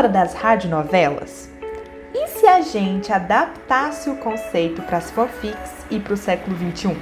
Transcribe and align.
Lembra 0.00 0.18
das 0.18 0.32
radionovelas? 0.32 1.50
E 2.14 2.26
se 2.28 2.46
a 2.46 2.62
gente 2.62 3.12
adaptasse 3.12 4.08
o 4.08 4.16
conceito 4.16 4.80
para 4.80 4.96
as 4.96 5.10
fanfics 5.10 5.84
e 5.90 6.00
para 6.00 6.14
o 6.14 6.16
século 6.16 6.56
XXI? 6.56 6.96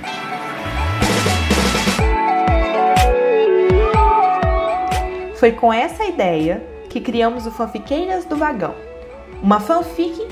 Foi 5.37 5.53
com 5.53 5.73
essa 5.73 6.07
ideia 6.07 6.61
que 6.91 7.01
criamos 7.01 7.47
o 7.47 7.53
Fanfiqueiras 7.53 8.25
do 8.25 8.37
Vagão, 8.37 8.75
uma 9.41 9.61
fanfic 9.61 10.27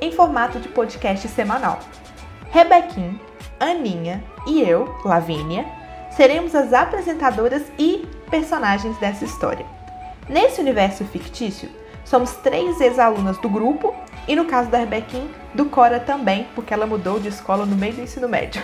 em 0.00 0.10
formato 0.10 0.58
de 0.58 0.68
podcast 0.70 1.28
semanal. 1.28 1.78
Rebequim, 2.50 3.20
Aninha 3.60 4.24
e 4.44 4.60
eu, 4.60 4.92
Lavínia, 5.04 5.64
seremos 6.10 6.52
as 6.56 6.72
apresentadoras 6.72 7.62
e 7.78 8.08
personagens 8.28 8.98
dessa 8.98 9.24
história. 9.24 9.64
Nesse 10.28 10.60
universo 10.60 11.04
fictício, 11.04 11.70
somos 12.08 12.32
três 12.32 12.80
ex-alunas 12.80 13.38
do 13.38 13.48
grupo 13.48 13.94
e, 14.26 14.34
no 14.34 14.46
caso 14.46 14.70
da 14.70 14.78
Rebequim, 14.78 15.28
do 15.54 15.66
Cora 15.66 16.00
também, 16.00 16.46
porque 16.54 16.72
ela 16.72 16.86
mudou 16.86 17.20
de 17.20 17.28
escola 17.28 17.66
no 17.66 17.76
meio 17.76 17.94
do 17.94 18.02
ensino 18.02 18.28
médio. 18.28 18.62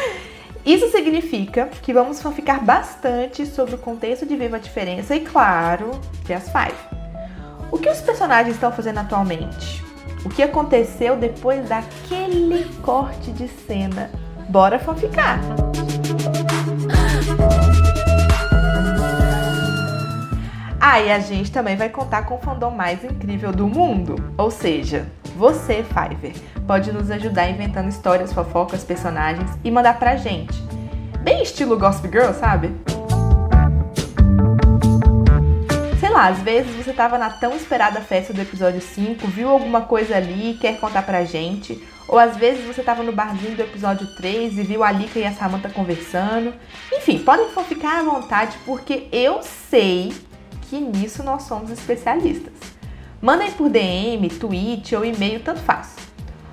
Isso 0.64 0.90
significa 0.90 1.68
que 1.82 1.92
vamos 1.92 2.22
ficar 2.34 2.64
bastante 2.64 3.44
sobre 3.44 3.74
o 3.74 3.78
contexto 3.78 4.24
de 4.24 4.34
Viva 4.36 4.56
a 4.56 4.60
Diferença 4.60 5.14
e, 5.14 5.20
claro, 5.20 5.90
As 6.34 6.44
Five. 6.44 7.04
O 7.70 7.78
que 7.78 7.88
os 7.88 8.00
personagens 8.00 8.54
estão 8.54 8.72
fazendo 8.72 8.98
atualmente? 8.98 9.84
O 10.24 10.30
que 10.30 10.42
aconteceu 10.42 11.16
depois 11.16 11.68
daquele 11.68 12.64
corte 12.82 13.30
de 13.32 13.46
cena? 13.46 14.10
Bora 14.48 14.78
fanficar! 14.78 15.40
E 21.02 21.10
a 21.10 21.18
gente 21.18 21.50
também 21.50 21.76
vai 21.76 21.88
contar 21.88 22.24
com 22.24 22.36
o 22.36 22.38
fandom 22.38 22.70
mais 22.70 23.02
incrível 23.02 23.50
do 23.50 23.66
mundo. 23.66 24.14
Ou 24.38 24.48
seja, 24.48 25.08
você, 25.36 25.82
Fiverr, 25.82 26.36
pode 26.68 26.92
nos 26.92 27.10
ajudar 27.10 27.50
inventando 27.50 27.88
histórias, 27.88 28.32
fofocas, 28.32 28.84
personagens 28.84 29.50
e 29.64 29.72
mandar 29.72 29.98
pra 29.98 30.14
gente. 30.14 30.54
Bem 31.20 31.42
estilo 31.42 31.76
Gossip 31.76 32.08
Girl, 32.08 32.32
sabe? 32.32 32.70
Sei 35.98 36.08
lá, 36.08 36.28
às 36.28 36.38
vezes 36.38 36.72
você 36.76 36.92
tava 36.92 37.18
na 37.18 37.28
tão 37.28 37.56
esperada 37.56 38.00
festa 38.00 38.32
do 38.32 38.40
episódio 38.40 38.80
5, 38.80 39.26
viu 39.26 39.50
alguma 39.50 39.80
coisa 39.80 40.16
ali 40.16 40.52
e 40.52 40.54
quer 40.54 40.78
contar 40.78 41.02
pra 41.02 41.24
gente. 41.24 41.82
Ou 42.06 42.20
às 42.20 42.36
vezes 42.36 42.64
você 42.64 42.84
tava 42.84 43.02
no 43.02 43.10
barzinho 43.10 43.56
do 43.56 43.62
episódio 43.62 44.06
3 44.14 44.58
e 44.58 44.62
viu 44.62 44.84
a 44.84 44.92
Lika 44.92 45.18
e 45.18 45.24
a 45.24 45.32
Samantha 45.32 45.68
conversando. 45.68 46.54
Enfim, 46.92 47.18
podem 47.18 47.48
ficar 47.66 47.98
à 47.98 48.02
vontade 48.04 48.56
porque 48.64 49.08
eu 49.10 49.42
sei 49.42 50.12
que 50.68 50.80
nisso 50.80 51.22
nós 51.22 51.44
somos 51.44 51.70
especialistas. 51.70 52.52
Mandem 53.20 53.52
por 53.52 53.70
DM, 53.70 54.28
tweet 54.28 54.94
ou 54.94 55.02
e-mail, 55.04 55.40
tanto 55.40 55.60
faz. 55.60 55.96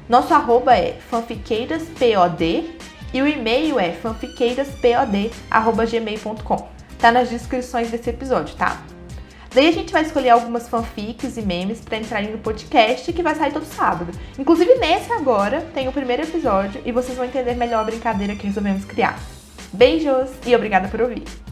Nosso 0.07 0.33
arroba 0.33 0.73
é 0.75 0.97
fanfiqueiraspod 1.09 2.79
e 3.13 3.21
o 3.21 3.27
e-mail 3.27 3.77
é 3.79 3.91
fanfiqueiraspod.gmail.com. 3.91 6.69
Tá 6.97 7.11
nas 7.11 7.29
descrições 7.29 7.91
desse 7.91 8.09
episódio, 8.09 8.55
tá? 8.55 8.81
Daí 9.53 9.67
a 9.67 9.71
gente 9.71 9.91
vai 9.91 10.03
escolher 10.03 10.29
algumas 10.29 10.69
fanfics 10.69 11.35
e 11.35 11.41
memes 11.41 11.81
para 11.81 11.97
entrar 11.97 12.23
no 12.23 12.37
podcast 12.37 13.11
que 13.11 13.21
vai 13.21 13.35
sair 13.35 13.51
todo 13.51 13.65
sábado. 13.65 14.17
Inclusive 14.39 14.75
nesse 14.75 15.11
agora 15.11 15.59
tem 15.73 15.89
o 15.89 15.91
primeiro 15.91 16.23
episódio 16.23 16.81
e 16.85 16.91
vocês 16.93 17.17
vão 17.17 17.25
entender 17.25 17.55
melhor 17.55 17.81
a 17.81 17.85
brincadeira 17.85 18.33
que 18.33 18.47
resolvemos 18.47 18.85
criar. 18.85 19.19
Beijos 19.73 20.29
e 20.45 20.55
obrigada 20.55 20.87
por 20.87 21.01
ouvir! 21.01 21.50